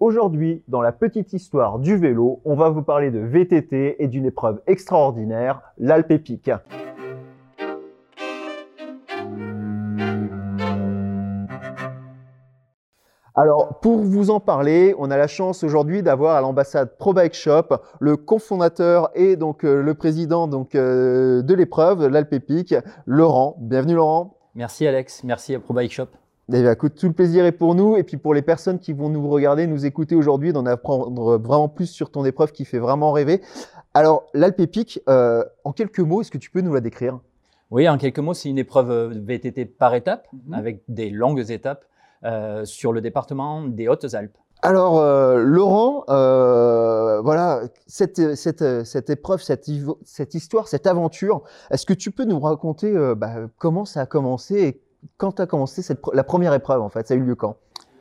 [0.00, 4.24] Aujourd'hui, dans la petite histoire du vélo, on va vous parler de VTT et d'une
[4.24, 6.14] épreuve extraordinaire, l'Alpe.
[13.34, 17.34] Alors, pour vous en parler, on a la chance aujourd'hui d'avoir à l'ambassade Pro Bike
[17.34, 17.68] Shop
[18.00, 22.36] le cofondateur et donc euh, le président euh, de l'épreuve, l'Alpe
[23.04, 23.56] Laurent.
[23.60, 24.38] Bienvenue Laurent.
[24.54, 26.08] Merci Alex, merci à Pro Bike Shop.
[26.52, 28.92] Eh bien, écoute, tout le plaisir est pour nous et puis pour les personnes qui
[28.92, 32.78] vont nous regarder, nous écouter aujourd'hui, d'en apprendre vraiment plus sur ton épreuve qui fait
[32.80, 33.40] vraiment rêver.
[33.94, 37.20] Alors, l'Alpe Epic, euh, en quelques mots, est-ce que tu peux nous la décrire?
[37.70, 40.54] Oui, en quelques mots, c'est une épreuve VTT par étapes, Mhm.
[40.54, 41.84] avec des longues étapes
[42.24, 44.36] euh, sur le département des Hautes-Alpes.
[44.62, 49.68] Alors, euh, Laurent, euh, voilà, cette, cette, cette épreuve, cette,
[50.34, 54.60] histoire, cette aventure, est-ce que tu peux nous raconter euh, bah, comment ça a commencé
[54.60, 54.80] et
[55.16, 57.56] quand a commencé cette, la première épreuve en fait Ça a eu lieu quand?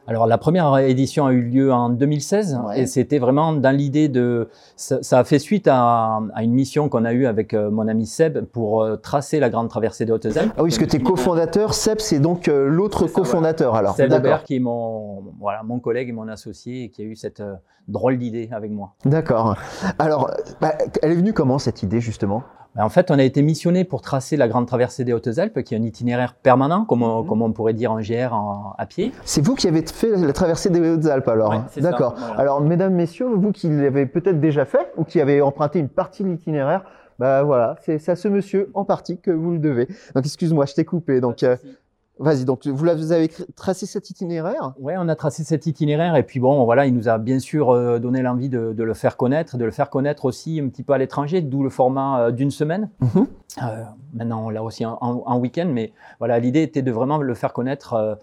[0.08, 2.81] Alors la première édition a eu lieu en 2016 Ouais.
[2.81, 4.49] et c'était vraiment dans l'idée de...
[4.75, 7.88] Ça, ça a fait suite à, à une mission qu'on a eue avec euh, mon
[7.88, 10.52] ami Seb pour euh, tracer la grande traversée des Hautes-Alpes.
[10.58, 13.95] Ah oui, parce que tu es cofondateur, Seb, c'est donc euh, l'autre cofondateur alors.
[13.95, 14.11] Seb.
[14.11, 17.44] Aubert qui est mon, voilà, mon collègue et mon associé et qui a eu cette
[17.88, 18.95] drôle d'idée avec moi.
[19.06, 19.58] D'accord.
[20.00, 22.41] Alors, bah, elle est venue comment cette idée justement?
[22.80, 25.77] En fait, on a été missionné pour tracer la grande traversée des Hautes-Alpes, qui est
[25.77, 27.27] un itinéraire permanent, comme, on, Mhm.
[27.27, 29.11] comme on pourrait dire en GR en- à pied.
[29.25, 32.16] C'est vous qui avez fait la traversée des Hautes-Alpes alors Ouais, hein D'accord.
[32.17, 32.35] voilà.
[32.39, 36.23] Alors, mesdames, messieurs, vous qui l'avez peut-être déjà fait ou qui avez emprunté une partie
[36.23, 36.83] de l'itinéraire,
[37.17, 39.88] bah voilà, c'est c'est à ce monsieur en partie que vous le devez.
[40.16, 41.19] Donc, excuse-moi, je t'ai coupé.
[41.19, 41.57] Donc, euh,
[42.20, 42.45] vas-y.
[42.45, 44.73] Donc, vous, avez tracé cet itinéraire?
[44.80, 47.70] Ouais, on a tracé cet itinéraire et puis bon, voilà, il nous a bien sûr
[47.72, 50.84] euh, donné l'envie de, de le faire connaître, de le faire connaître aussi un petit
[50.84, 52.90] peu à l'étranger, d'où le format euh, d'une semaine.
[53.00, 53.28] Mhm.
[53.64, 57.17] Euh, maintenant, on l'a aussi en, en- en week-end, mais voilà, l'idée était de vraiment
[57.17, 58.16] le faire connaître euh,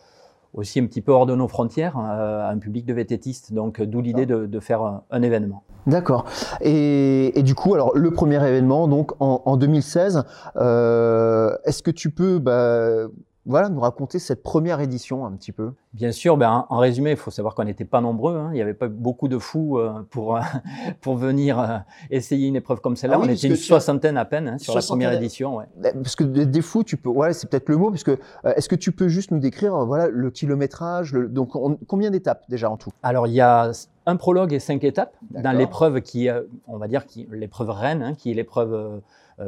[0.54, 3.52] aussi un petit peu hors de nos frontières euh, à un public de vététistes.
[3.52, 5.64] Donc, d'où l'idée de, de faire un, un événement.
[5.86, 6.24] D'accord.
[6.62, 10.24] Et, et du coup, alors le premier événement, donc en, en 2016,
[10.56, 13.06] euh, est-ce que tu peux, bah,
[13.46, 17.16] voilà, nous raconter cette première édition un petit peu Bien sûr, ben, en, résumé, il
[17.16, 18.36] faut savoir qu'on n'était pas nombreux.
[18.36, 18.48] hein.
[18.52, 20.40] Il n'y avait pas beaucoup de fous euh, pour, euh,
[21.00, 21.78] pour venir euh,
[22.10, 23.16] essayer une épreuve comme celle-là.
[23.18, 25.56] Ah oui, on était une soixantaine à peine hein, sur la première édition.
[25.56, 25.64] Ouais.
[25.94, 28.74] Parce que des fous, tu peux, ouais, c'est peut-être le mot, parce que est-ce que
[28.74, 32.76] tu peux juste nous décrire, voilà, le kilométrage, le- donc on- combien d'étapes déjà en
[32.76, 32.90] tout?
[33.02, 33.70] Alors, il y a
[34.06, 36.28] un prologue et cinq étapes dans l'épreuve qui,
[36.66, 39.00] on va dire, qui, l'épreuve reine, hein, qui est l'épreuve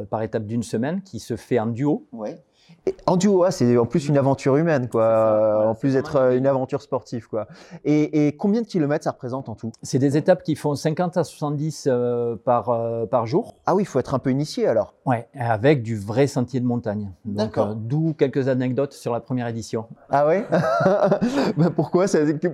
[0.09, 2.05] par étape d'une semaine, qui se fait en duo.
[2.11, 2.37] Ouais.
[2.85, 5.03] Et en duo, ah, c'est en plus une aventure humaine, quoi.
[5.03, 7.47] Ça, en plus d'être une- aventure sportive, quoi.
[7.83, 9.71] Et, et combien de kilomètres ça représente en tout?
[9.83, 13.55] C'est des étapes qui font 50 à 70 euh, par, euh, par jour.
[13.65, 14.93] Ah oui, il faut être un peu initié alors.
[15.05, 17.11] Ouais, avec du vrai sentier de montagne.
[17.25, 17.69] D'accord.
[17.69, 19.85] euh, d'où quelques anecdotes sur la première édition.
[20.09, 20.45] Ah ouais?
[21.57, 22.05] Bah, Pourquoi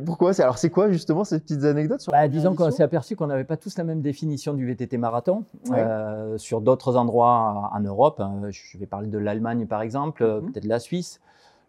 [0.06, 3.28] Pourquoi Alors c'est quoi justement ces petites anecdotes sur Bah, disons qu'on s'est aperçu qu'on
[3.28, 5.44] n'avait pas tous la même définition du VTT marathon.
[5.70, 5.78] Ouais.
[5.80, 10.52] Euh, sur d'autres endroits en Europe, je vais parler de l'Allemagne par exemple, euh, Mhm.
[10.52, 11.20] peut-être la Suisse,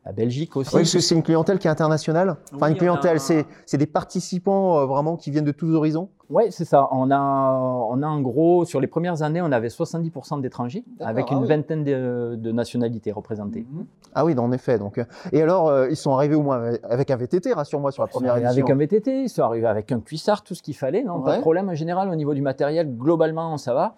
[0.04, 0.74] la Belgique aussi.
[0.74, 2.36] Oui, parce que c'est une clientèle qui est internationale.
[2.54, 5.50] Enfin, Oui, une clientèle, on a- c'est c'est des participants euh, vraiment qui viennent de
[5.52, 6.08] tous horizons.
[6.30, 6.88] Oui, c'est ça.
[6.92, 11.08] On a, on a en gros, sur les premières années, on avait 70% d'étrangers, D'accord,
[11.08, 11.48] avec ah une oui.
[11.48, 13.64] vingtaine de, de nationalités représentées.
[14.14, 14.78] Ah oui, en effet.
[14.78, 18.02] Donc, euh, et alors, euh, ils sont arrivés au moins avec un VTT, rassure-moi, sur
[18.02, 18.50] la première édition.
[18.50, 21.02] Avec un VTT, ils sont arrivés avec un cuissard, tout ce qu'il fallait.
[21.04, 22.96] Non, pas de problème en général au niveau du matériel.
[22.96, 23.94] Globalement, ça va.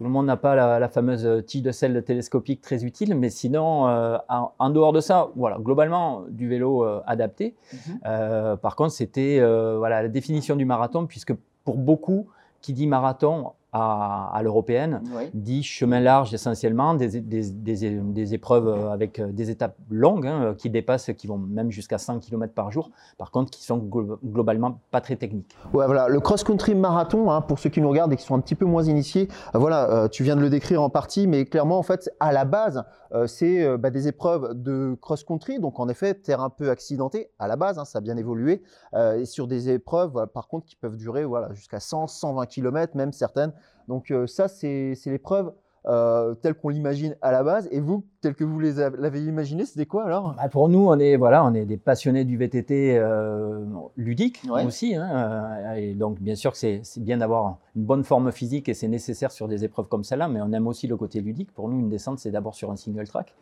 [0.00, 3.28] Tout le monde n'a pas la, la fameuse tige de sel télescopique très utile, mais
[3.28, 7.54] sinon, euh, en, en dehors de ça, voilà, globalement, du vélo euh, adapté.
[7.74, 8.00] Mhm.
[8.06, 11.34] Euh, par contre, c'était euh, voilà, la définition du marathon, puisque
[11.66, 12.28] pour beaucoup,
[12.62, 15.30] qui dit marathon à, à l'européenne, Ouais.
[15.34, 20.26] dit chemin large essentiellement, des, des, des, des épreuves euh, avec euh, des étapes longues
[20.26, 23.78] hein, qui dépassent, qui vont même jusqu'à 100 km par jour, par contre qui sont
[23.78, 25.54] glo- globalement pas très techniques.
[25.72, 28.40] Ouais, voilà, le cross-country marathon, hein, pour ceux qui nous regardent et qui sont un
[28.40, 31.44] petit peu moins initiés, euh, voilà, euh, tu viens de le décrire en partie, mais
[31.44, 35.78] clairement, en fait, à la base, euh, c'est euh, bah, des épreuves de cross-country, donc
[35.80, 38.62] en effet, terrain peu accidenté, à la base, hein, ça a bien évolué,
[38.94, 42.46] euh, et sur des épreuves, voilà, par contre, qui peuvent durer voilà, jusqu'à 100, 120
[42.46, 43.52] km, même certaines.
[43.90, 45.52] Donc euh, ça, c'est l'épreuve
[45.86, 49.86] euh, telle qu'on l'imagine à la base, et vous, tel que vous l'avez imaginé, c'était
[49.86, 50.34] quoi alors?
[50.36, 53.64] Bah, pour nous, on est, voilà, on est des passionnés du VTT euh,
[53.96, 54.64] ludique Ouais.
[54.66, 54.94] aussi.
[54.94, 58.88] hein, et donc, bien sûr que c'est bien d'avoir une bonne forme physique et c'est
[58.88, 61.50] nécessaire sur des épreuves comme celle-là, mais on aime aussi le côté ludique.
[61.52, 63.34] Pour nous, une descente, c'est d'abord sur un single track.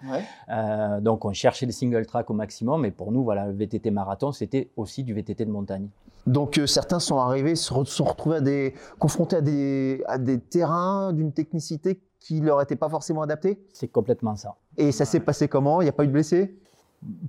[0.48, 2.84] Euh, donc, on cherchait les single track au maximum.
[2.84, 5.88] Et pour nous, voilà, le VTT marathon, c'était aussi du VTT de montagne.
[6.26, 10.18] Donc euh, certains sont arrivés, se re- sont retrouvés à des, confrontés à des, à
[10.18, 13.62] des terrains d'une technicité qui leur était pas forcément adaptée?
[13.72, 14.56] C'est complètement ça.
[14.76, 15.80] Et ça s'est passé comment?
[15.80, 16.58] Il n'y a pas eu de blessés?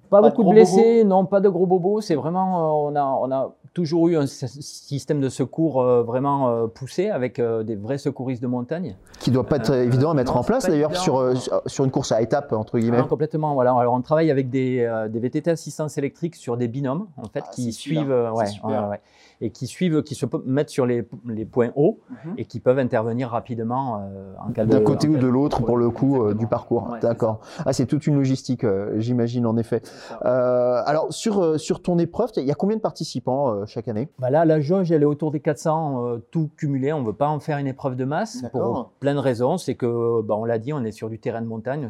[0.09, 2.01] Pas, beaucoup de blessés, non, pas de gros bobos.
[2.01, 7.39] C'est vraiment, on a, on a toujours eu un système de secours vraiment poussé avec
[7.39, 8.95] des vrais secouristes de montagne.
[9.19, 11.33] Qui doit pas être évident à mettre en place d'ailleurs sur,
[11.67, 13.03] sur une course à étapes entre guillemets.
[13.07, 13.53] complètement.
[13.53, 13.73] Voilà.
[13.75, 17.51] Alors on travaille avec des, des VTT assistance électrique sur des binômes en fait ah,
[17.53, 18.99] qui suivent, ouais, ouais,
[19.41, 22.33] et qui suivent, qui se mettent sur les, les points hauts mhm.
[22.37, 24.71] et qui peuvent intervenir rapidement euh, en cas de.
[24.71, 26.97] D'un côté ou de l'autre pour le coup euh, du parcours.
[27.01, 27.39] D'accord.
[27.65, 29.81] Ah, c'est toute une logistique, euh, j'imagine en effet.
[30.21, 34.09] alors sur sur ton épreuve, il y a combien de participants chaque année?
[34.19, 36.93] Bah Là, la jauge, elle est autour des 400, tout cumulé.
[36.93, 39.57] On veut pas en faire une épreuve de masse pour plein de raisons.
[39.57, 41.87] C'est que, bah, on l'a dit, on est sur du terrain de montagne,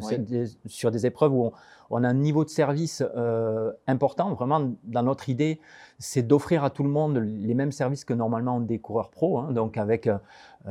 [0.66, 1.52] sur des épreuves où on,
[1.90, 4.32] on a un niveau de service euh, important.
[4.34, 5.60] Vraiment, dans notre idée,
[5.98, 9.38] c'est d'offrir à tout le monde les mêmes services que normalement ont des coureurs pro.
[9.38, 9.52] Hein.
[9.52, 10.16] donc avec euh,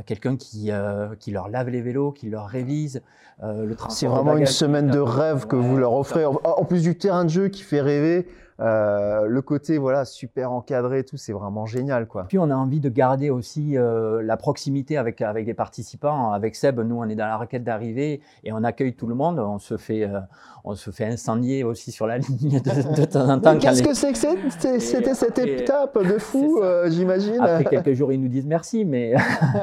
[0.06, 3.02] quelqu'un qui, euh, qui leur lave les vélos, qui leur révise
[3.42, 3.98] le transport.
[3.98, 6.26] C'est vraiment une semaine de rêve que vous leur offrez.
[6.26, 8.28] En plus du terrain de jeu qui fait rêver.
[8.62, 12.26] Euh, le côté voilà super encadré, tout, c'est vraiment génial quoi.
[12.28, 16.32] Puis on a envie de garder aussi euh, la proximité avec avec les participants.
[16.32, 19.40] Avec Seb, nous on est dans la raquette d'arrivée et on accueille tout le monde.
[19.40, 20.20] On se fait euh,
[20.66, 23.58] on se fait incendier aussi sur la ligne de, temps en temps.
[23.58, 27.40] Qu'est-ce que c'est que c'était cette étape de fou, j'imagine.
[27.40, 29.14] Après quelques jours, ils nous disent merci, mais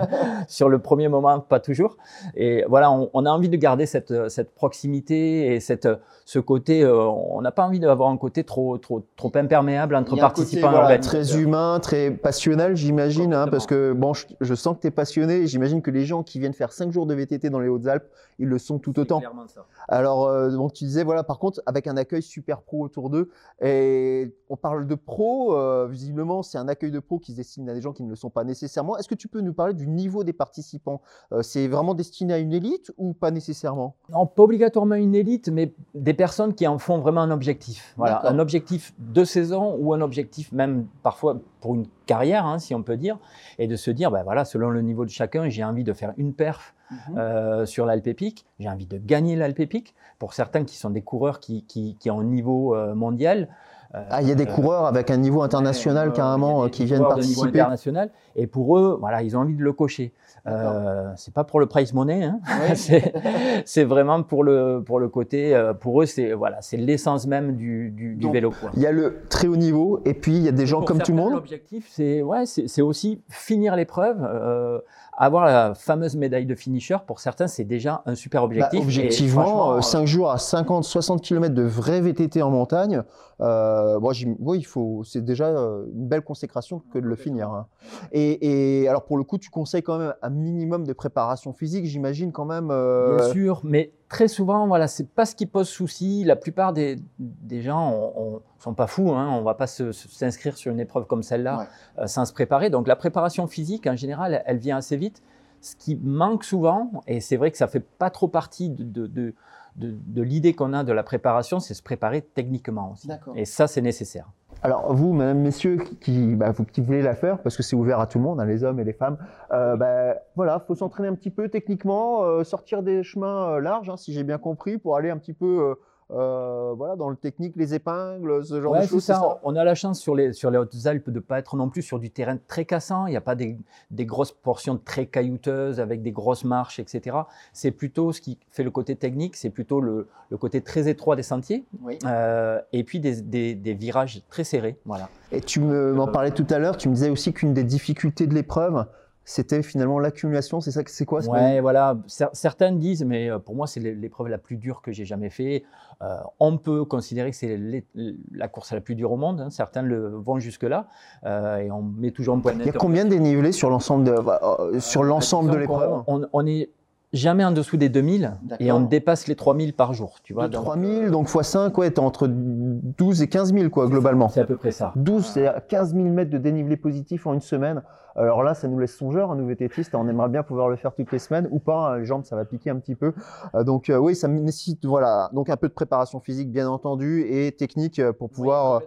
[0.49, 1.99] sur le premier moment, pas toujours.
[2.35, 5.89] Et voilà, on, on, a envie de garder cette cette proximité et cette
[6.25, 6.87] ce côté.
[6.87, 8.86] on n'a pas envie d'avoir un côté trop trop,
[9.35, 14.77] imperméable entre participants côté, Très humain, très passionnel, j'imagine, hein, parce que bon, je, sens
[14.77, 15.47] que tu es passionné.
[15.47, 18.49] J'imagine que les gens qui viennent faire 5 jours de VTT dans les Hautes-Alpes, ils
[18.49, 19.21] le sont tout autant.
[19.21, 19.67] Ça.
[19.89, 23.31] Alors, euh, donc tu disais, voilà, par contre, avec un accueil super pro autour d'eux,
[23.61, 27.69] et on parle de pro, euh, visiblement, c'est un accueil de pro qui se destine
[27.69, 28.97] à des gens qui ne le sont pas nécessairement.
[28.99, 31.01] Est-ce que tu peux nous parler du niveau des participants?
[31.33, 33.97] Euh, C'est vraiment destiné à une élite ou pas nécessairement?
[34.11, 37.95] Non, pas obligatoirement une élite, mais des personnes qui en font vraiment un objectif.
[37.97, 42.75] Voilà, un objectif de saison ou un objectif même parfois pour une carrière, hein, si
[42.75, 43.19] on peut dire,
[43.59, 46.13] et de se dire, ben voilà, selon le niveau de chacun, j'ai envie de faire
[46.17, 47.19] une perf mhm.
[47.19, 49.95] euh, sur l'Alpépique, j'ai envie de gagner l'Alpépique.
[50.19, 53.49] Pour certains qui sont des coureurs qui, qui, qui ont un niveau euh, mondial,
[53.95, 57.61] euh, ah, il y a des coureurs avec un niveau international carrément qui viennent participer.
[57.61, 60.13] international, et pour eux, voilà, ils ont envie de le cocher.
[60.47, 62.41] Euh, c'est pas pour le price money, hein.
[63.65, 65.55] c'est vraiment pour le pour le côté.
[65.55, 68.53] Euh, pour eux, c'est voilà, c'est l'essence même du, du, du vélo.
[68.75, 70.99] Il y a le très haut niveau, et puis il y a des gens comme
[71.03, 71.33] tout le monde.
[71.33, 74.19] L'objectif, c'est ouais, c'est aussi finir l'épreuve.
[74.23, 74.79] Euh,
[75.17, 78.81] avoir la fameuse médaille de finisher, pour certains, c'est déjà un super objectif.
[78.81, 83.03] Bah, objectivement, 5 euh, jours à 50, 60 km de vrai VTT en montagne,
[83.41, 87.51] euh, moi, oui, il faut, c'est déjà une belle consécration que de le finir.
[87.51, 87.67] Hein.
[88.13, 91.87] Et, et, alors, pour le coup, tu conseilles quand même un minimum de préparation physique,
[91.87, 92.69] j'imagine quand même.
[92.71, 93.17] Euh...
[93.17, 96.25] Bien sûr, mais très souvent, voilà, c'est pas ce qui pose souci.
[96.25, 99.13] La plupart des, des gens ne sont pas fous.
[99.13, 101.69] Hein, on va pas s'inscrire sur une épreuve comme celle-là
[101.99, 102.71] euh, sans se préparer.
[102.71, 105.23] Donc la préparation physique, en général, elle, vient assez vite.
[105.61, 109.07] Ce qui manque souvent, et c'est vrai que ça fait pas trop partie de, de,
[109.07, 109.35] de,
[109.77, 113.09] de l'idée qu'on a de la préparation, c'est se préparer techniquement aussi.
[113.35, 114.29] Et ça, c'est nécessaire.
[114.67, 118.09] Alors vous, mesdames, messieurs, qui, bah, qui voulez la faire, parce que c'est ouvert à
[118.09, 119.17] tout le monde, hein, les hommes et les femmes,
[119.53, 123.89] euh, bah, voilà, faut s'entraîner un petit peu techniquement, euh, sortir des chemins euh, larges,
[123.91, 125.77] hein, si j'ai bien compris, pour aller un petit peu
[126.13, 129.03] euh, voilà, dans le technique, les épingles, ce genre de choses.
[129.03, 129.41] Ça.
[129.43, 131.83] On a la chance sur les, sur les Hautes-Alpes de ne pas être non plus
[131.83, 133.07] sur du terrain très cassant.
[133.07, 133.59] Il n'y a pas des,
[133.91, 137.17] des, grosses portions très caillouteuses avec des grosses marches, etc.
[137.53, 141.17] C'est plutôt ce qui fait le côté technique, c'est plutôt le, le, côté très étroit
[141.17, 141.65] des sentiers
[142.05, 144.79] euh, et puis des, des, des, virages très serrés.
[144.85, 145.09] Voilà.
[145.33, 148.35] Et tu m'en parlais tout à l'heure, tu me disais aussi qu'une des difficultés de
[148.35, 148.87] l'épreuve,
[149.29, 151.99] c'était finalement l'accumulation, c'est ça c'est quoi Ouais, voilà.
[152.07, 155.65] Certaines disent, mais euh, pour moi c'est l'épreuve la plus dure que j'ai jamais fait.
[156.01, 157.85] Euh, on peut considérer que c'est
[158.33, 159.41] la course la plus dure au monde.
[159.41, 159.51] Hein.
[159.51, 160.87] Certains le vont jusque là,
[161.25, 162.53] euh, et on met toujours un point.
[162.53, 166.71] Il y a combien de dénivelés sur l'ensemble de sur l'ensemble de l'épreuve on, est
[167.13, 170.19] jamais en dessous des 2000 et on dépasse les 3000 par jour.
[170.23, 174.29] Tu vois, 3000, donc x 5, ouais, es entre 12 et 15 000 quoi, globalement.
[174.29, 174.93] C'est à peu près ça.
[174.95, 177.83] 12, c'est 15 000 mètres de dénivelé positif en une semaine.
[178.17, 179.95] Alors là, ça nous laisse songeur, un nouveau tétiste.
[179.95, 181.93] On aimerait bien pouvoir le faire toutes les semaines ou pas.
[181.93, 183.13] Hein, les jambes, ça va piquer un petit peu.
[183.55, 187.27] Euh, donc euh, oui, ça nécessite voilà, donc un peu de préparation physique, bien entendu,
[187.29, 188.83] et technique euh, pour pouvoir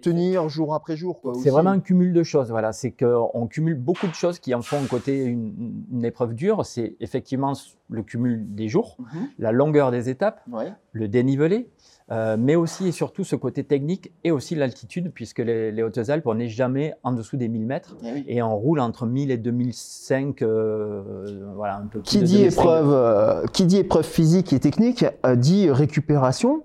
[0.00, 1.20] tenir jour après jour.
[1.42, 2.50] C'est vraiment un cumul de choses.
[2.50, 6.64] Voilà, c'est qu'on cumule beaucoup de choses qui en font côté une, une épreuve dure.
[6.64, 7.52] C'est effectivement
[7.90, 9.28] le cumul des jours, mhm.
[9.38, 10.42] la longueur des étapes,
[10.92, 11.70] le dénivelé,
[12.12, 16.34] euh, mais aussi et surtout ce côté technique et aussi l'altitude, puisque les, Hautes-Alpes, on
[16.34, 20.42] n'est jamais en dessous des 1000 mètres eh et on roule entre 1000 et 2005,
[20.42, 21.02] euh,
[21.54, 25.04] voilà, un peu qui dit épreuve, euh, qui dit épreuve physique et technique
[25.36, 26.64] dit récupération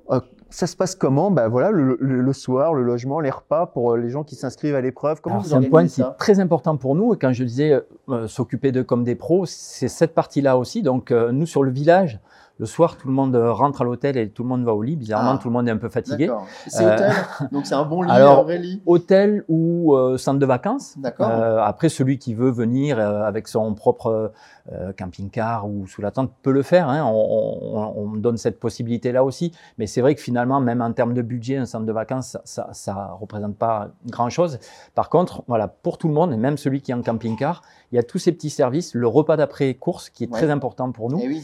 [0.51, 1.31] ça se passe comment?
[1.31, 5.19] Bah, voilà, le, soir, le logement, les repas pour les gens qui s'inscrivent à l'épreuve.
[5.19, 7.13] Comment C'est un point qui est très important pour nous.
[7.13, 7.81] Et quand je disais
[8.27, 10.81] s'occuper d'eux comme des pros, c'est cette partie-là aussi.
[10.81, 12.21] Donc nous, sur le village,
[12.57, 14.95] le soir, tout le monde rentre à l'hôtel et tout le monde va au lit.
[14.95, 15.39] Bizarrement, ah.
[15.41, 16.31] tout le monde est un peu fatigué.
[16.67, 17.11] C'est hôtel,
[17.51, 18.47] donc c'est un bon lit, alors,
[18.85, 20.97] Hôtel ou centre de vacances.
[20.97, 21.29] D'accord.
[21.29, 24.31] après, celui qui veut venir avec son propre
[24.71, 26.89] euh, camping-car ou sous la tente peut le faire.
[26.89, 27.03] Hein.
[27.05, 29.51] On, donne cette possibilité-là aussi.
[29.77, 32.71] Mais c'est vrai que finalement, même en termes de budget, un centre de vacances, ça
[32.87, 34.57] ne représente pas grand-chose.
[34.95, 37.95] Par contre, voilà, pour tout le monde, et même celui qui est en camping-car, il
[37.95, 38.95] y a tous ces petits services.
[38.95, 41.19] Le repas d'après-course qui est très important pour nous.
[41.21, 41.41] Eh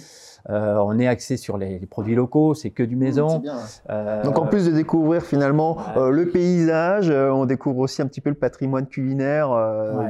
[0.49, 3.43] euh, on est axé sur les, produits locaux, c'est que du mmh, maison.
[3.89, 8.29] Euh, Donc en plus de découvrir finalement le paysage, on découvre aussi un petit peu
[8.29, 9.49] le patrimoine culinaire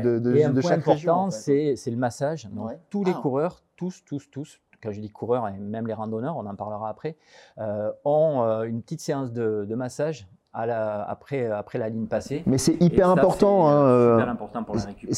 [0.03, 2.49] de, de, et un point chaque important, c'est le massage.
[2.89, 3.19] tous les ah.
[3.21, 6.89] coureurs, tous, tous, tous, quand je dis coureurs et même les randonneurs, on en parlera
[6.89, 7.15] après,
[7.59, 12.43] euh, ont euh, une petite séance de, massage à la, après, après la ligne passée.
[12.45, 13.67] Mais c'est hyper important.
[13.67, 15.09] C'est hein, super important pour la récup.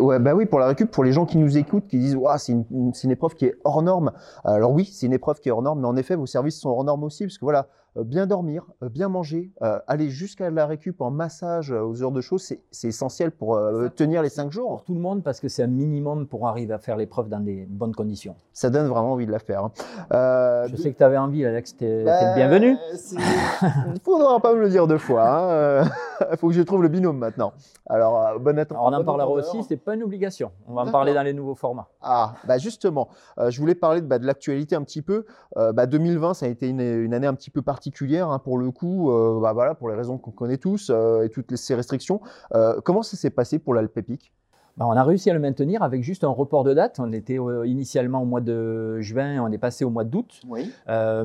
[0.00, 2.38] Ouais, bah oui, pour la récup, pour les gens qui nous écoutent, qui disent ouais,
[2.38, 4.12] c'est une, une, épreuve qui est hors norme.
[4.44, 6.70] Alors oui, c'est une épreuve qui est hors norme, mais en effet, vos services sont
[6.70, 10.50] hors normes aussi, parce que voilà, euh, bien dormir, euh, bien manger, euh, aller jusqu'à
[10.50, 13.60] la récup en massage aux heures de chaud, c'est essentiel pour
[13.96, 14.68] tenir les cinq jours.
[14.70, 17.40] Pour tout le monde, parce que c'est un minimum pour arriver à faire l'épreuve dans
[17.40, 18.34] des bonnes conditions.
[18.52, 19.64] Ça donne vraiment envie de la faire.
[19.64, 20.66] Hein.
[20.70, 22.76] Je sais que tu avais envie, Alex, tu es, bah, bienvenu.
[23.12, 23.18] Il
[23.94, 25.84] ne faudra pas me le dire deux fois.
[26.30, 27.52] Il faut que je trouve le binôme maintenant.
[27.86, 30.52] Alors, bon Alors, on en parlera aussi, ce n'est pas une obligation.
[30.66, 31.88] On va en parler dans les nouveaux formats.
[32.02, 33.08] Ah, bah justement,
[33.38, 35.24] je voulais parler de, bah, de l'actualité un petit peu.
[35.56, 38.70] 2020, bah, ça a été une, une année un petit peu particulière hein, pour le
[38.70, 42.20] coup, euh, bah, voilà, pour les raisons qu'on connaît tous euh, et toutes ces restrictions.
[42.54, 44.32] Euh, comment ça s'est passé pour l'Alpépic?
[44.80, 46.98] Bah, on a réussi à le maintenir avec juste un report de date.
[46.98, 50.40] On était initialement au mois de juin, on est passé au mois d'août.
[50.48, 50.72] Oui.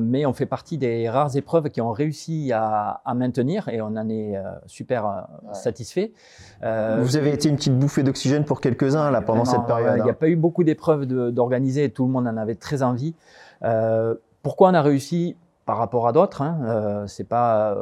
[0.02, 4.08] mais on fait partie des rares épreuves qui ont réussi à, maintenir et on en
[4.10, 4.34] est
[4.66, 6.12] super satisfait.
[6.60, 9.94] Vous avez été une petite bouffée d'oxygène pour quelques-uns là pendant cette période.
[9.96, 10.16] Il n'y a hein.
[10.18, 13.14] pas eu beaucoup d'épreuves d'organiser et tout le monde en avait très envie.
[14.42, 15.34] pourquoi on a réussi?
[15.66, 16.40] Par rapport à d'autres.
[16.40, 16.60] Hein.
[16.64, 17.76] Euh, c'est pas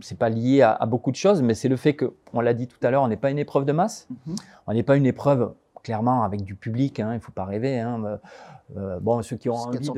[0.00, 2.66] c'est pas lié à, beaucoup de choses, mais c'est le fait que, on l'a dit
[2.66, 4.36] tout à l'heure, on n'est pas une épreuve de masse, mm-hmm.
[4.68, 5.52] on n'est pas une épreuve
[5.84, 6.98] clairement avec du public.
[6.98, 7.78] Hein, il faut pas rêver.
[7.78, 8.18] Hein.
[8.76, 9.90] Euh, bon, ceux qui ont envie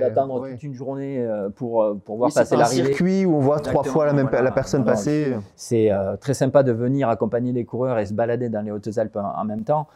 [0.00, 2.82] d'attendre toute une journée euh, pour, euh, pour voir passer l'arrivée.
[2.82, 5.36] un circuit où on voit trois fois la même la personne passer.
[5.56, 9.44] C'est très sympa de venir accompagner les coureurs et se balader dans les Hautes-Alpes en,
[9.44, 9.88] même temps.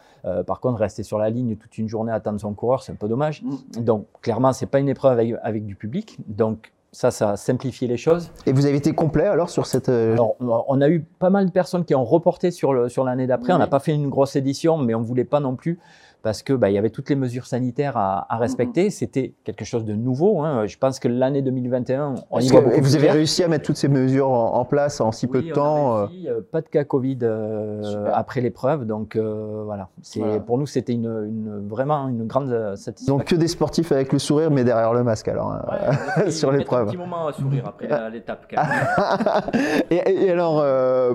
[0.45, 2.95] par contre, rester sur la ligne toute une journée à attendre son coureur, c'est un
[2.95, 3.41] peu dommage.
[3.43, 3.83] Mm.
[3.83, 6.17] Donc, clairement, c'est pas une épreuve avec, avec du public.
[6.27, 8.31] Donc, ça, ça a simplifié les choses.
[8.45, 9.89] Et vous avez été complet alors sur cette.
[9.89, 13.53] Alors, on a eu pas mal de personnes qui ont reporté sur l'année sur d'après.
[13.53, 15.79] On n'a pas fait une grosse édition, mais on ne voulait pas non plus
[16.21, 18.89] parce que bah, il y avait toutes les mesures sanitaires à, à respecter.
[18.89, 20.41] C'était quelque chose de nouveau.
[20.41, 20.67] Hein.
[20.67, 22.75] Je pense que l'année 2021, on y voit beaucoup.
[22.75, 25.51] Et vous avez réussi à mettre toutes ces mesures en, place en si peu de
[25.51, 25.95] temps.
[25.95, 29.89] A réussi, euh, pas de cas Covid euh, après l'épreuve, donc euh, voilà.
[30.01, 33.17] C'est pour nous c'était une, une, vraiment une grande satisfaction.
[33.17, 36.87] Donc que des sportifs avec le sourire, mais derrière le masque alors hein, sur l'épreuve.
[36.87, 38.45] Un petit moment à sourire après l'étape.
[39.89, 40.57] et, et, alors,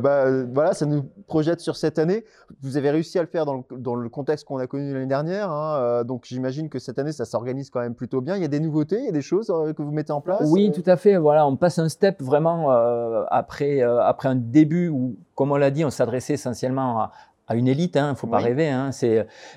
[0.01, 2.25] bah, voilà, ça nous projette sur cette année.
[2.63, 5.07] Vous avez réussi à le faire dans le, dans le contexte qu'on a connu l'année
[5.07, 5.51] dernière.
[5.51, 8.37] Hein, euh, donc j'imagine que cette année, ça s'organise quand même plutôt bien.
[8.37, 10.21] Il y a des nouveautés, il y a des choses euh, que vous mettez en
[10.21, 11.17] place Oui, tout à fait.
[11.17, 15.71] Voilà, on passe un step vraiment euh, après, après un début où, comme on l'a
[15.71, 17.11] dit, on s'adressait essentiellement
[17.49, 17.97] à, une élite.
[17.97, 18.71] Il hein, ne faut pas rêver.
[18.71, 18.91] Hein,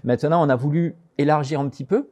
[0.03, 2.09] maintenant, on a voulu élargir un petit peu.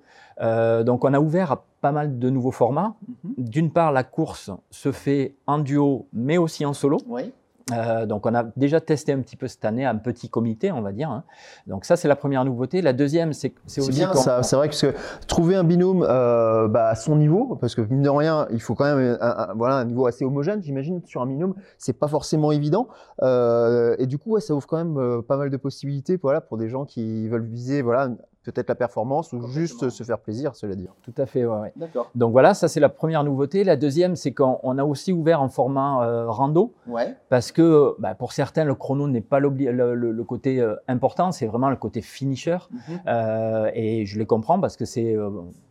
[0.83, 2.95] donc on a ouvert à pas mal de nouveaux formats.
[3.23, 3.33] Mhm.
[3.37, 6.97] D'une part, la course se fait en duo, mais aussi en solo.
[7.07, 7.31] Oui.
[7.71, 10.81] Euh, donc on a déjà testé un petit peu cette année un petit comité, on
[10.81, 11.09] va dire.
[11.09, 11.23] Hein.
[11.65, 12.81] Donc ça c'est la première nouveauté.
[12.81, 14.43] La deuxième c'est aussi bien ça.
[14.43, 14.93] C'est vrai que
[15.27, 18.75] trouver un binôme euh, bah, à son niveau, parce que mine de rien il faut
[18.75, 22.51] quand même un, voilà un niveau assez homogène, j'imagine sur un binôme, c'est pas forcément
[22.51, 22.87] évident.
[23.23, 26.69] Euh, et du coup ça ouvre quand même pas mal de possibilités, voilà pour des
[26.69, 28.09] gens qui veulent viser voilà
[28.45, 30.93] peut-être la performance ou juste se faire plaisir, cela dire.
[31.01, 31.73] Tout à fait, ouais.
[31.75, 32.11] D'accord.
[32.15, 33.63] Donc voilà, ça c'est la première nouveauté.
[33.63, 37.15] La deuxième, c'est qu'on a aussi ouvert en format euh, rando, ouais.
[37.29, 41.47] parce que bah, pour certains, le chrono n'est pas le, le, côté euh, important, c'est
[41.47, 42.57] vraiment le côté finisher.
[42.71, 42.99] Mhm.
[43.07, 45.15] Euh, et je les comprends parce que c'est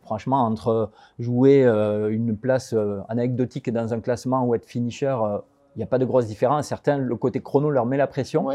[0.01, 2.75] franchement entre jouer une place
[3.09, 5.15] anecdotique dans un classement ou être finisher
[5.75, 6.67] il n'y a pas de grosse différence.
[6.67, 8.47] Certains, le côté chrono leur met la pression.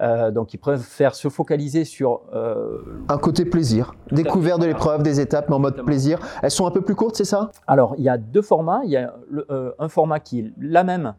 [0.00, 2.22] Euh, donc, ils préfèrent se focaliser sur.
[2.34, 3.94] Euh, un côté plaisir.
[4.12, 6.18] Découvert de l'épreuve, des étapes, mais en mode plaisir.
[6.42, 7.50] Elles sont un peu plus courtes, c'est ça?
[7.66, 8.82] Alors, il y a deux formats.
[8.84, 9.14] Il y a
[9.50, 11.14] euh, un format qui est la même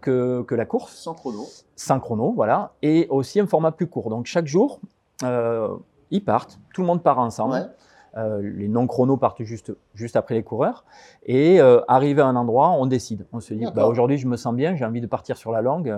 [0.00, 0.94] que, que, la course.
[0.94, 1.44] Sans chrono.
[1.76, 2.72] Sans chrono, voilà.
[2.80, 4.08] Et aussi un format plus court.
[4.08, 4.80] Donc, chaque jour,
[6.10, 6.58] ils partent.
[6.72, 7.70] Tout le monde part ensemble.
[8.16, 10.84] Les non-chronos partent juste, juste après les coureurs.
[11.24, 13.26] Et euh, arrivé à un endroit, on décide.
[13.32, 15.62] On se dit, bah, aujourd'hui, je me sens bien, j'ai envie de partir sur la
[15.62, 15.94] langue.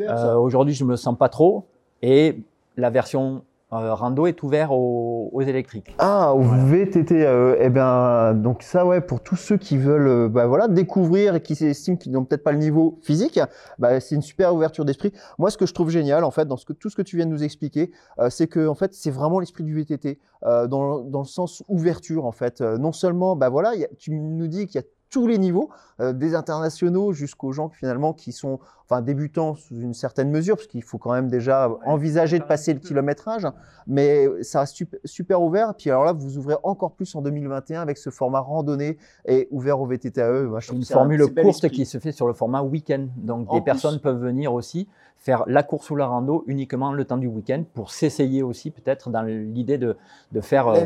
[0.00, 1.66] Euh, aujourd'hui, je me sens pas trop.
[2.00, 2.42] Et
[2.76, 5.94] la version euh, rando est ouvert aux, électriques.
[5.98, 7.24] Ah, au VTT.
[7.24, 11.36] Euh, eh bien, donc ça, ouais, pour tous ceux qui veulent, euh, bah, voilà, découvrir
[11.36, 13.40] et qui s'estiment qu'ils n'ont peut-être pas le niveau physique,
[13.78, 15.12] bah, c'est une super ouverture d'esprit.
[15.38, 17.16] Moi, ce que je trouve génial, en fait, dans ce que, tout ce que tu
[17.16, 17.92] viens de nous expliquer,
[18.28, 22.32] c'est que, en fait, c'est vraiment l'esprit du VTT dans, dans, le sens ouverture, en
[22.32, 22.60] fait.
[22.60, 25.68] non seulement, bah voilà, tu nous dis qu'il y a tous les niveaux,
[26.00, 28.58] euh, des internationaux jusqu'aux gens finalement qui sont
[28.92, 32.74] enfin débutants sous une certaine mesure, parce qu'il faut quand même déjà envisager de passer
[32.74, 33.46] le kilométrage,
[33.86, 35.70] mais ça reste super, ouvert.
[35.70, 39.48] Et puis alors là, vous ouvrez encore plus en 2021 avec ce format randonnée et
[39.50, 40.44] ouvert au VTTAE.
[40.44, 44.20] Moi, une formule courte qui se fait sur le format week-end, donc des personnes peuvent
[44.20, 44.88] venir aussi
[45.22, 49.08] faire la course ou la rando uniquement le temps du week-end pour s'essayer aussi peut-être
[49.08, 49.96] dans l'idée de,
[50.32, 50.80] de faire euh,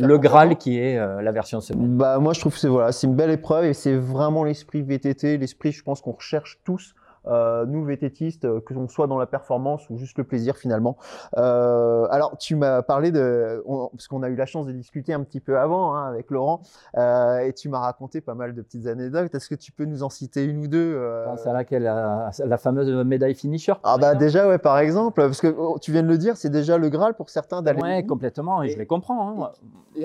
[0.00, 1.96] le, Graal qui est euh, la version semaine.
[1.96, 5.38] Bah, moi je trouve que c'est voilà, une belle épreuve et c'est vraiment l'esprit VTT,
[5.38, 6.94] l'esprit je pense qu'on recherche tous
[7.28, 10.96] euh, nous vététistes, euh, que l'on soit dans la performance ou juste le plaisir finalement.
[11.36, 15.22] Euh, alors tu m'as parlé de, parce qu'on a eu la chance de discuter un
[15.22, 16.62] petit peu avant hein, avec Laurent,
[16.96, 19.34] et tu m'as raconté pas mal de petites anecdotes.
[19.34, 21.00] Est-ce que tu peux nous en citer une ou deux
[21.36, 23.74] C'est laquelle la, la, fameuse médaille finisher.
[23.84, 26.50] Ah bah déjà ouais par exemple, parce que oh, tu viens de le dire, c'est
[26.50, 27.82] déjà le Graal pour certains d'aller.
[27.82, 29.42] Ouais complètement, et, je les comprends.
[29.42, 29.50] Hein.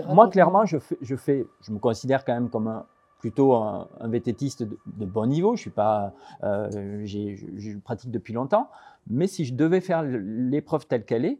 [0.09, 2.85] Moi clairement je fais, je fais, je me considère quand même comme un
[3.23, 5.55] plutôt un, un vététiste de, bon niveau.
[5.55, 6.11] Je suis pas,
[6.43, 8.69] euh, je, pratique depuis longtemps,
[9.09, 11.39] mais si je devais faire l'épreuve telle qu'elle est,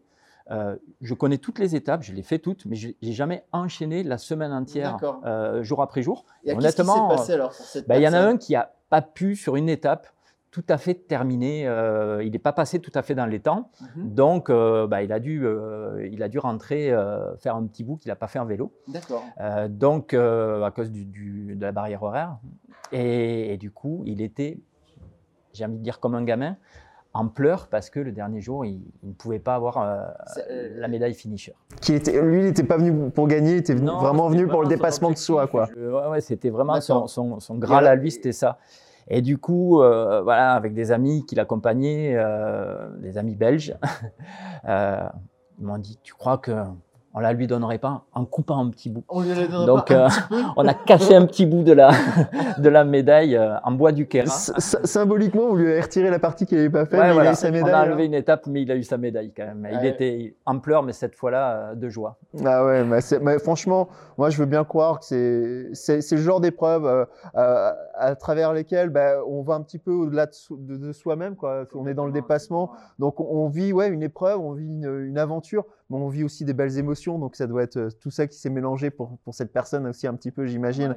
[0.50, 4.02] euh, je connais toutes les étapes, je les fais toutes, mais je n'ai jamais enchaîné
[4.04, 6.24] la semaine entière, euh, jour après jour.
[6.46, 7.52] Et Honnêtement, passé, alors,
[7.86, 10.08] bah, il y en a un qui a pas pu sur une étape
[10.54, 11.68] tout à fait terminé.
[11.68, 13.72] Euh, il n'est pas passé tout à fait dans les temps.
[13.98, 14.14] Mhm.
[14.14, 16.96] Donc, euh, bah, il, a dû, euh, il a dû rentrer,
[17.40, 18.72] faire un petit bout qu'il n'a pas fait en vélo.
[18.88, 19.24] D'accord.
[19.68, 22.38] donc, à cause du, de la barrière horaire.
[22.92, 24.60] Et, du coup, il était,
[25.54, 26.56] j'ai envie de dire, comme un gamin,
[27.16, 29.84] en pleurs parce que le dernier jour, il, ne pouvait pas avoir
[30.38, 31.56] la médaille finisher.
[31.82, 34.68] Qui était, lui, il n'était pas venu pour gagner, il était vraiment venu pour le
[34.68, 35.48] dépassement de soi.
[35.48, 35.68] Quoi.
[36.12, 38.60] ouais, c'était vraiment son, son, son, graal à lui, c'était ça.
[39.08, 43.76] Et du coup, euh, voilà, avec des amis qui l'accompagnaient, euh, des amis belges,
[44.68, 45.08] euh,
[45.60, 46.52] ils m'ont dit, tu crois que
[47.16, 49.04] on la lui donnerait pas en coupant un petit bout.
[49.08, 50.42] On lui donnerait Donc, pas un petit peu.
[50.58, 51.92] on a cassé un petit bout de la,
[52.58, 54.26] de la médaille en bois du Kéra.
[54.28, 57.36] Symboliquement, vous lui avez retiré la partie qu'il n'avait pas fait, mais il a eu
[57.36, 57.72] sa médaille.
[57.72, 59.68] On a enlevé une étape, mais il a eu sa médaille quand même.
[59.80, 62.18] Il était en pleurs, mais cette fois-là, de joie.
[62.44, 68.16] Ah ouais, mais, franchement, moi, je veux bien croire que c'est le genre d'épreuve à
[68.16, 71.36] travers lesquelles ben, on va un petit peu au-delà de, de, soi-même.
[71.36, 71.66] Quoi.
[71.76, 72.72] On est dans le dépassement.
[72.98, 75.66] Donc, on, vit ouais, une épreuve, on vit une, une aventure
[76.02, 78.50] on vit aussi des belles émotions, donc ça doit être euh, tout ça qui s'est
[78.50, 80.96] mélangé pour, pour cette personne aussi un petit peu, j'imagine.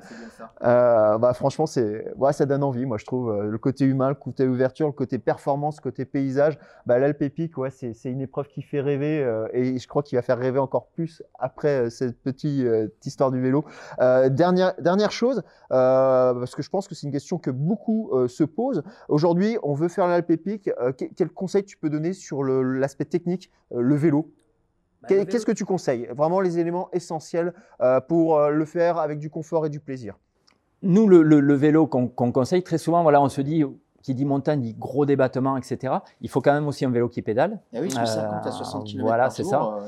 [0.62, 3.30] euh, bah, franchement, c'est, ouais, ça donne envie, moi je trouve.
[3.30, 6.58] Euh, le côté humain, le côté ouverture, le côté performance, le côté paysage.
[6.86, 7.24] Bah, L'Alpe
[7.56, 10.38] ouais, c'est, c'est une épreuve qui fait rêver euh, et je crois qu'il va faire
[10.38, 12.66] rêver encore plus après cette petite
[13.04, 13.64] histoire du vélo.
[13.98, 18.82] dernière, dernière chose, parce que je pense que c'est une question que beaucoup se posent.
[19.08, 20.32] Aujourd'hui, on veut faire l'Alpe
[21.16, 24.32] quel conseil tu peux donner sur l'aspect technique, le vélo?
[25.08, 26.08] Qu'est-ce que tu conseilles?
[26.14, 30.18] Vraiment les éléments essentiels euh, pour euh, le faire avec du confort et du plaisir?
[30.82, 33.64] Nous, le, vélo qu'on conseille, très souvent, voilà, on se dit,
[34.02, 35.94] qui dit montagne dit gros débattement, etc.
[36.20, 37.60] Il faut quand même aussi un vélo qui pédale.
[37.74, 39.78] Ah oui, 50 à 60 km Voilà, c'est ça.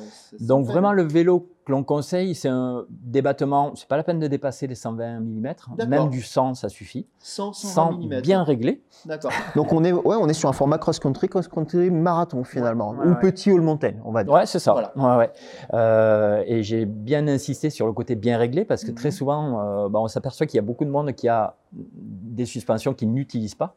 [0.40, 4.26] Donc vraiment, le vélo que l'on conseille, c'est un débattement, c'est pas la peine de
[4.26, 5.54] dépasser les 120 mm,
[5.86, 7.06] même du 100, ça suffit.
[7.18, 8.20] 100, 120 mm.
[8.22, 8.82] bien réglé.
[9.04, 9.30] D'accord.
[9.54, 13.50] Donc on est, ouais, on est sur un format cross-country, cross-country marathon finalement, ou petit
[13.50, 14.32] all mountain, on va dire.
[14.32, 14.74] Ouais, c'est ça.
[14.74, 15.30] Ouais, ouais.
[15.74, 19.14] Euh, et j'ai bien insisté sur le côté bien réglé parce que très mhm.
[19.14, 22.94] souvent, euh, bah, on s'aperçoit qu'il y a beaucoup de monde qui a des suspensions
[22.94, 23.74] qu'ils n'utilisent pas.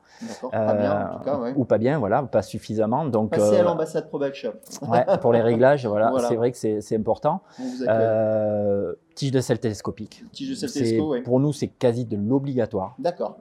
[0.52, 3.06] pas bien en tout cas, Ou pas bien, voilà, pas suffisamment.
[3.06, 4.54] Donc, Passer à euh, l'ambassade Pro Shop.
[4.88, 7.42] ouais, pour les réglages, voilà, c'est vrai que c'est important.
[7.88, 10.24] Euh, tige de sel télescopique.
[10.32, 12.96] Tige de sel télescopique, Pour nous, c'est quasi de l'obligatoire.
[13.00, 13.38] D'accord.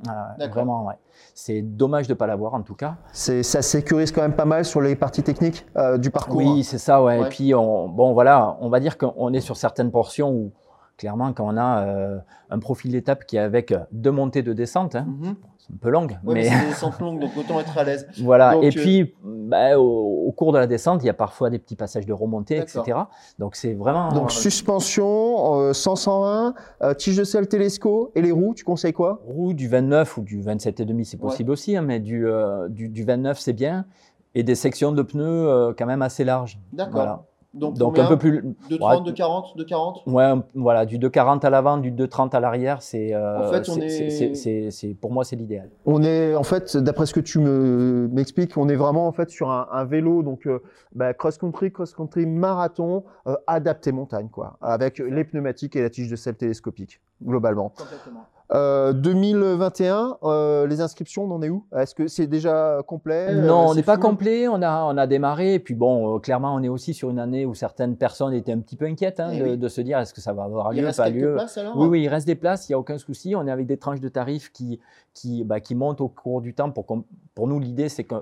[0.50, 0.94] vraiment, ouais.
[1.34, 2.96] C'est dommage de ne pas l'avoir en tout cas.
[3.12, 6.36] Ça sécurise quand même pas mal sur les parties techniques euh, du parcours.
[6.36, 7.20] Oui, c'est ça, ouais.
[7.20, 10.52] Et puis, on, bon, voilà, on va dire qu'on est sur certaines portions où
[11.00, 12.18] clairement, quand on a euh,
[12.50, 15.34] un profil d'étape qui est avec deux montées de descente, hein, mhm
[15.72, 16.18] un peu longue.
[16.24, 18.06] mais, c'est des descentes longues, donc autant être à l'aise.
[18.20, 18.56] Voilà.
[18.62, 21.76] et euh, puis, bah, au, cours de la descente, il y a parfois des petits
[21.76, 22.98] passages de remontée, etc.
[23.38, 24.12] Donc c'est vraiment.
[24.12, 29.20] Donc suspension, 100-101, euh, tige de sel Telesco et les roues, tu conseilles quoi?
[29.26, 33.38] Roues du 29 ou du 27,5, c'est possible aussi, hein, mais du, euh, du, 29,
[33.38, 33.86] c'est bien.
[34.34, 36.60] Et des sections de pneus quand même assez larges.
[36.72, 38.42] D'accord Donc, un peu plus.
[38.70, 42.40] De 30, de 40, de 40 Ouais, voilà, du 2,40 à l'avant, du 2,30 à
[42.40, 43.14] l'arrière, c'est.
[43.14, 44.94] en fait, on est...
[45.00, 45.70] pour moi, c'est l'idéal.
[45.86, 49.50] On est, en fait, d'après ce que tu m'expliques, on est vraiment en fait sur
[49.50, 50.48] un, vélo, donc
[50.94, 53.04] bah, cross-country, cross-country, marathon,
[53.46, 57.70] adapté montagne, quoi, avec les pneumatiques et la tige de selle télescopique, globalement.
[57.70, 58.26] Complètement.
[58.52, 61.64] 2021, euh, euh, les inscriptions, on en est où?
[61.76, 63.34] Est-ce que c'est déjà complet?
[63.34, 64.48] Non, on n'est pas complet.
[64.48, 65.54] On a, on a démarré.
[65.54, 68.52] Et puis bon, euh, clairement, on est aussi sur une année où certaines personnes étaient
[68.52, 70.88] un petit peu inquiètes hein, eh de, se dire est-ce que ça va avoir lieu,
[70.88, 71.34] il pas lieu?
[71.34, 72.68] Places, alors oui, oui, il reste des places.
[72.68, 73.36] Il n'y a aucun souci.
[73.36, 74.80] On est avec des tranches de tarifs qui,
[75.14, 76.70] qui, bah, qui montent au cours du temps.
[76.70, 76.86] Pour,
[77.34, 78.16] pour nous, l'idée, c'est que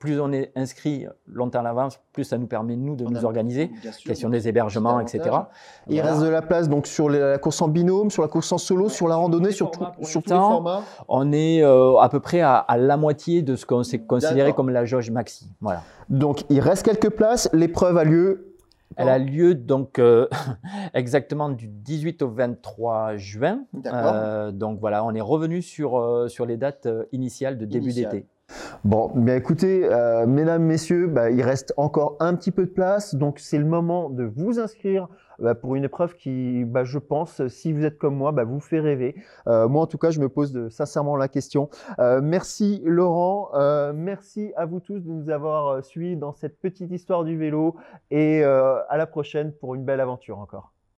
[0.00, 3.70] plus on est inscrit longtemps à l'avance, plus ça nous permet, nous, de nous organiser.
[4.02, 5.30] Question des hébergements, etc.
[5.88, 8.58] Il reste de la place donc sur la course en binôme, sur la course en
[8.58, 12.18] solo, sur la randonnée, sur, tout, sur tous les formats On est euh, à peu
[12.18, 15.52] près à, la moitié de ce qu'on s'est considéré comme la jauge maxi.
[15.60, 15.82] Voilà.
[16.08, 17.50] Donc, il reste quelques places.
[17.52, 18.46] L'épreuve a lieu
[18.96, 20.26] elle a lieu donc euh,
[20.94, 23.60] exactement du 18 au 23 juin.
[23.86, 28.26] Euh, donc voilà, on est revenu sur, sur les dates initiales de début d'été.
[28.84, 33.14] Bon, bien écoutez, euh, mesdames, messieurs, bah, il reste encore un petit peu de place,
[33.14, 35.08] donc c'est le moment de vous inscrire
[35.38, 38.80] bah, pour une épreuve qui, bah, je pense, si vous êtes comme moi, vous fait
[38.80, 39.14] rêver.
[39.46, 41.68] Euh, moi, en tout cas, je me pose sincèrement la question.
[41.98, 43.50] Euh, merci Laurent,
[43.94, 47.76] merci à vous tous de nous avoir suivis dans cette petite histoire du vélo
[48.10, 50.72] et à la prochaine pour une belle aventure encore.